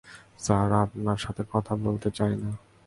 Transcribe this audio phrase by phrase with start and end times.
[0.39, 2.49] Sir, আপনার সাথে কথা বলতে চাই না।